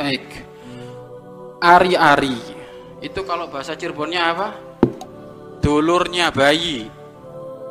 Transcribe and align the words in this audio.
Baik. 0.00 0.24
Ari-ari. 1.60 2.32
Itu 3.04 3.20
kalau 3.28 3.52
bahasa 3.52 3.76
Cirebonnya 3.76 4.32
apa? 4.32 4.48
Dulurnya 5.60 6.32
bayi. 6.32 6.88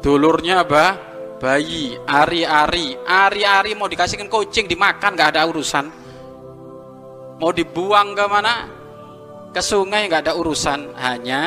Dulurnya 0.05 0.61
apa? 0.61 0.93
Bayi. 1.42 1.97
Ari-ari. 2.05 3.01
Ari-ari 3.01 3.73
mau 3.73 3.89
dikasihkan 3.89 4.29
kucing 4.29 4.69
dimakan 4.69 5.17
nggak 5.17 5.33
ada 5.33 5.50
urusan. 5.50 5.89
Mau 7.42 7.50
dibuang 7.50 8.14
ke 8.14 8.26
mana? 8.30 8.70
Ke 9.50 9.66
sungai 9.66 10.05
nggak 10.05 10.30
ada 10.30 10.38
urusan. 10.38 10.93
Hanya 11.02 11.46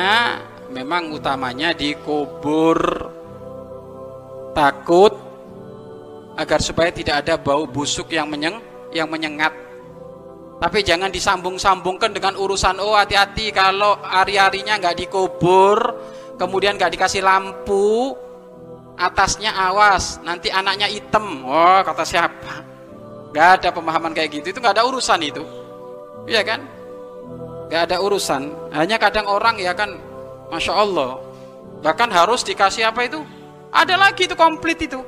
memang 0.67 1.15
utamanya 1.15 1.71
dikubur. 1.71 3.07
Takut 4.51 5.15
agar 6.35 6.59
supaya 6.59 6.91
tidak 6.91 7.23
ada 7.23 7.39
bau 7.39 7.63
busuk 7.63 8.11
yang 8.11 8.27
menyeng 8.27 8.59
yang 8.91 9.07
menyengat 9.07 9.72
tapi 10.63 10.79
jangan 10.79 11.11
disambung-sambungkan 11.11 12.15
dengan 12.15 12.39
urusan 12.39 12.79
oh 12.79 12.95
hati-hati 12.95 13.51
kalau 13.51 13.99
hari-harinya 13.99 14.79
nggak 14.79 14.95
dikubur 14.95 15.75
kemudian 16.39 16.79
nggak 16.79 16.95
dikasih 16.95 17.19
lampu 17.19 18.15
atasnya 18.95 19.51
awas 19.51 20.23
nanti 20.23 20.47
anaknya 20.47 20.87
hitam. 20.87 21.43
Oh 21.43 21.83
kata 21.83 22.07
siapa? 22.07 22.63
Nggak 23.35 23.47
ada 23.59 23.69
pemahaman 23.73 24.15
kayak 24.15 24.39
gitu. 24.39 24.55
Itu 24.55 24.59
nggak 24.63 24.79
ada 24.79 24.85
urusan 24.87 25.19
itu. 25.19 25.43
Iya 26.29 26.41
kan? 26.45 26.63
Nggak 27.67 27.81
ada 27.91 27.97
urusan. 27.99 28.71
Hanya 28.71 28.95
kadang 29.01 29.27
orang 29.27 29.57
ya 29.59 29.75
kan 29.75 29.97
masya 30.47 30.73
Allah. 30.79 31.19
Bahkan 31.83 32.07
harus 32.07 32.45
dikasih 32.45 32.87
apa 32.87 33.03
itu? 33.03 33.19
Ada 33.73 33.97
lagi 33.99 34.29
itu 34.29 34.37
komplit 34.37 34.79
itu. 34.79 35.01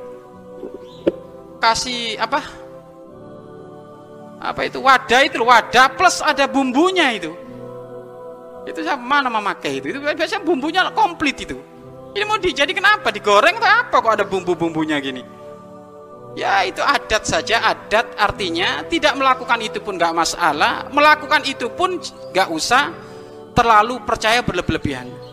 Kasih 1.62 2.20
apa 2.20 2.44
apa 4.52 4.68
itu? 4.68 4.78
Wadah 4.82 5.22
itu 5.26 5.42
wadah 5.42 5.88
plus 5.94 6.22
ada 6.22 6.46
bumbunya 6.46 7.14
itu. 7.16 7.32
Itu 8.66 8.82
sama 8.82 9.22
nama 9.22 9.42
memakai 9.42 9.78
itu? 9.82 9.94
Itu 9.94 10.00
biasanya 10.02 10.42
bumbunya 10.42 10.82
komplit 10.94 11.46
itu. 11.46 11.58
Ini 12.16 12.24
mau 12.26 12.40
dijadi 12.40 12.72
kenapa? 12.74 13.12
Digoreng 13.12 13.60
atau 13.60 13.70
apa 13.70 13.96
kok 14.00 14.14
ada 14.22 14.26
bumbu-bumbunya 14.26 14.98
gini? 15.04 15.22
Ya 16.34 16.64
itu 16.66 16.82
adat 16.82 17.28
saja. 17.28 17.62
Adat 17.62 18.16
artinya 18.18 18.82
tidak 18.88 19.14
melakukan 19.20 19.60
itu 19.62 19.84
pun 19.84 20.00
nggak 20.00 20.16
masalah. 20.16 20.88
Melakukan 20.90 21.44
itu 21.46 21.70
pun 21.70 22.00
nggak 22.34 22.50
usah 22.50 22.90
terlalu 23.54 24.02
percaya 24.04 24.44
berlebihan 24.44 25.26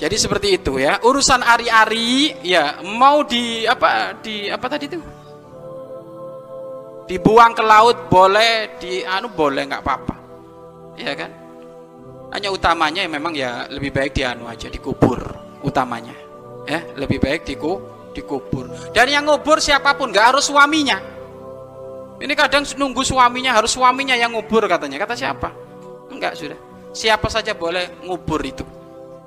jadi 0.00 0.16
seperti 0.16 0.56
itu 0.56 0.80
ya. 0.80 0.96
Urusan 1.04 1.44
ari-ari 1.44 2.32
ya 2.40 2.80
mau 2.80 3.20
di 3.20 3.68
apa 3.68 4.16
di 4.16 4.48
apa 4.48 4.66
tadi 4.72 4.88
itu 4.88 4.96
dibuang 7.10 7.58
ke 7.58 7.62
laut 7.66 8.06
boleh 8.06 8.78
di 8.78 9.02
anu 9.02 9.34
boleh 9.34 9.66
nggak 9.66 9.82
apa-apa. 9.82 10.14
Ya 10.94 11.18
kan? 11.18 11.30
Hanya 12.30 12.54
utamanya 12.54 13.02
ya 13.02 13.10
memang 13.10 13.34
ya 13.34 13.66
lebih 13.66 13.90
baik 13.90 14.14
di 14.14 14.22
anu 14.22 14.46
aja 14.46 14.70
dikubur 14.70 15.18
utamanya. 15.66 16.14
Ya 16.70 16.86
lebih 16.94 17.18
baik 17.18 17.42
diku 17.42 17.82
dikubur. 18.14 18.70
Dan 18.94 19.10
yang 19.10 19.26
ngubur 19.26 19.58
siapa 19.58 19.98
pun 19.98 20.14
nggak 20.14 20.38
harus 20.38 20.46
suaminya. 20.46 21.02
Ini 22.22 22.30
kadang 22.38 22.62
nunggu 22.78 23.02
suaminya 23.02 23.58
harus 23.58 23.74
suaminya 23.74 24.14
yang 24.14 24.30
ngubur 24.30 24.70
katanya. 24.70 25.02
Kata 25.02 25.18
siapa? 25.18 25.50
Enggak 26.14 26.38
sudah. 26.38 26.58
Siapa 26.94 27.26
saja 27.26 27.58
boleh 27.58 28.06
ngubur 28.06 28.38
itu. 28.46 28.62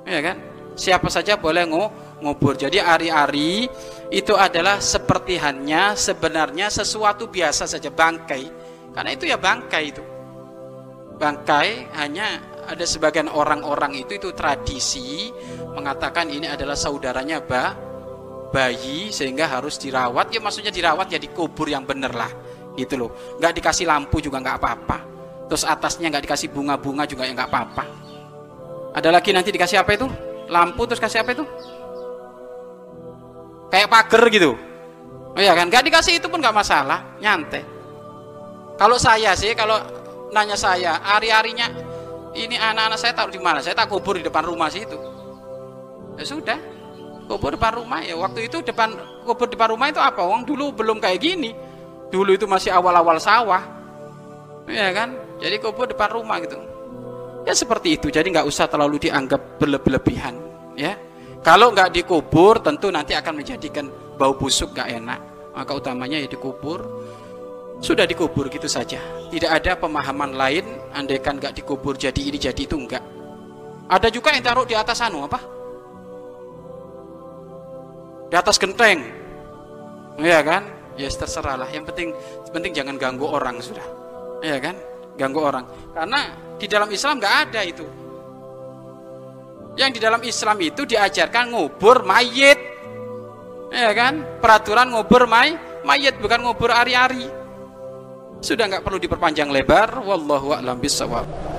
Ya 0.08 0.24
kan? 0.24 0.40
Siapa 0.72 1.12
saja 1.12 1.36
boleh 1.36 1.68
ngubur 1.68 2.03
jadi 2.56 2.80
ari-ari 2.80 3.68
itu 4.08 4.32
adalah 4.32 4.78
seperti 4.80 5.36
hanya 5.36 5.92
sebenarnya 5.98 6.70
sesuatu 6.70 7.28
biasa 7.28 7.68
saja 7.68 7.90
bangkai. 7.90 8.48
Karena 8.94 9.10
itu 9.10 9.26
ya 9.26 9.36
bangkai 9.36 9.84
itu. 9.90 10.02
Bangkai 11.18 11.94
hanya 11.98 12.40
ada 12.64 12.84
sebagian 12.86 13.28
orang-orang 13.28 13.98
itu 14.00 14.16
itu 14.16 14.32
tradisi 14.32 15.28
mengatakan 15.74 16.30
ini 16.32 16.48
adalah 16.48 16.78
saudaranya 16.78 17.44
ba 17.44 17.74
bayi 18.54 19.10
sehingga 19.10 19.50
harus 19.50 19.76
dirawat. 19.76 20.30
Ya 20.30 20.40
maksudnya 20.40 20.70
dirawat 20.70 21.10
ya 21.10 21.18
dikubur 21.18 21.66
yang 21.66 21.82
bener 21.82 22.14
lah 22.14 22.30
gitu 22.78 22.94
loh. 22.96 23.10
Nggak 23.42 23.52
dikasih 23.60 23.84
lampu 23.90 24.22
juga 24.22 24.38
nggak 24.40 24.56
apa-apa. 24.62 24.98
Terus 25.50 25.66
atasnya 25.66 26.08
nggak 26.08 26.24
dikasih 26.24 26.48
bunga-bunga 26.54 27.04
juga 27.04 27.26
ya 27.26 27.34
nggak 27.34 27.50
apa-apa. 27.50 27.84
Ada 28.94 29.10
lagi 29.10 29.34
nanti 29.34 29.50
dikasih 29.50 29.82
apa 29.82 29.98
itu? 29.98 30.06
Lampu 30.46 30.86
terus 30.86 31.02
kasih 31.02 31.26
apa 31.26 31.34
itu 31.34 31.44
kayak 33.74 33.90
pagar 33.90 34.22
gitu. 34.30 34.54
Oh 35.34 35.42
ya 35.42 35.58
kan? 35.58 35.66
Nggak 35.66 35.90
dikasih 35.90 36.22
itu 36.22 36.30
pun 36.30 36.38
nggak 36.38 36.54
masalah. 36.54 37.18
Nyantai. 37.18 37.66
Kalau 38.78 38.94
saya 39.02 39.34
sih 39.34 39.50
kalau 39.58 39.82
nanya 40.30 40.54
saya 40.54 41.02
hari-harinya 41.02 41.74
ini 42.38 42.54
anak-anak 42.54 42.98
saya 42.98 43.12
taruh 43.18 43.34
di 43.34 43.42
mana? 43.42 43.58
Saya 43.58 43.74
tak 43.74 43.90
kubur 43.90 44.14
di 44.14 44.22
depan 44.22 44.46
rumah 44.46 44.70
situ 44.70 44.94
ya 46.14 46.22
sudah. 46.22 46.58
Kubur 47.26 47.58
depan 47.58 47.82
rumah. 47.82 47.98
Ya 48.06 48.14
waktu 48.14 48.46
itu 48.46 48.62
depan 48.62 48.94
kubur 49.26 49.50
depan 49.50 49.74
rumah 49.74 49.90
itu 49.90 49.98
apa? 49.98 50.22
Uang 50.22 50.46
dulu 50.46 50.70
belum 50.70 51.02
kayak 51.02 51.18
gini. 51.18 51.50
Dulu 52.14 52.30
itu 52.38 52.46
masih 52.46 52.70
awal-awal 52.70 53.18
sawah. 53.18 53.62
Ya 54.70 54.94
kan? 54.94 55.18
Jadi 55.42 55.58
kubur 55.58 55.90
depan 55.90 56.14
rumah 56.14 56.38
gitu. 56.38 56.62
Ya 57.42 57.52
seperti 57.58 57.98
itu. 57.98 58.06
Jadi 58.06 58.30
nggak 58.30 58.46
usah 58.46 58.70
terlalu 58.70 59.02
dianggap 59.02 59.58
berlebihan 59.58 60.38
ya 60.74 60.98
kalau 61.44 61.76
nggak 61.76 61.92
dikubur 61.92 62.64
tentu 62.64 62.88
nanti 62.88 63.12
akan 63.12 63.44
menjadikan 63.44 63.84
bau 64.16 64.32
busuk 64.32 64.72
nggak 64.72 64.88
enak. 64.96 65.20
Maka 65.52 65.76
utamanya 65.76 66.16
ya 66.16 66.24
dikubur. 66.24 66.80
Sudah 67.84 68.08
dikubur 68.08 68.48
gitu 68.48 68.64
saja. 68.64 68.96
Tidak 69.28 69.52
ada 69.52 69.76
pemahaman 69.76 70.32
lain 70.32 70.64
andaikan 70.96 71.36
nggak 71.36 71.52
dikubur 71.52 72.00
jadi 72.00 72.16
ini 72.16 72.40
jadi 72.40 72.56
itu 72.56 72.80
enggak. 72.80 73.04
Ada 73.92 74.08
juga 74.08 74.32
yang 74.32 74.40
taruh 74.40 74.64
di 74.64 74.72
atas 74.72 75.04
anu 75.04 75.28
apa? 75.28 75.36
Di 78.32 78.34
atas 78.40 78.56
genteng. 78.56 79.04
Iya 80.16 80.40
kan? 80.40 80.62
Ya 80.96 81.12
yes, 81.12 81.20
terserah 81.20 81.60
lah. 81.60 81.68
Yang 81.68 81.92
penting 81.92 82.08
penting 82.56 82.72
jangan 82.72 82.96
ganggu 82.96 83.28
orang 83.28 83.60
sudah. 83.60 83.84
Iya 84.40 84.64
kan? 84.64 84.80
Ganggu 85.20 85.44
orang. 85.44 85.68
Karena 85.92 86.20
di 86.56 86.64
dalam 86.64 86.88
Islam 86.88 87.20
nggak 87.20 87.36
ada 87.52 87.60
itu 87.68 87.84
yang 89.74 89.90
di 89.90 89.98
dalam 89.98 90.22
Islam 90.22 90.56
itu 90.62 90.86
diajarkan 90.86 91.54
ngubur 91.54 92.06
mayit. 92.06 92.58
Ya 93.74 93.90
kan? 93.90 94.38
Peraturan 94.38 94.94
ngubur 94.94 95.26
may 95.26 95.54
mayit 95.82 96.18
bukan 96.18 96.46
ngubur 96.46 96.70
ari-ari. 96.70 97.26
Sudah 98.44 98.68
nggak 98.68 98.84
perlu 98.84 98.98
diperpanjang 99.00 99.50
lebar. 99.50 99.98
Wallahu 100.04 100.54
a'lam 100.54 100.78
bishawab 100.78 101.53